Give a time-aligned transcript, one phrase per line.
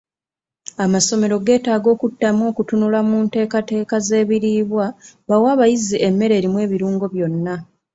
[0.85, 4.85] Amasomero geetaaga okuddamu okutunula mu nteekateeza z'ebiriibwa
[5.27, 7.55] bawe abayizi emmere erimu ebirungo byonna.